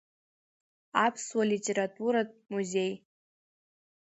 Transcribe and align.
Аԥсуа 1.05 1.43
литературатә 1.51 2.33
музеи. 2.51 2.93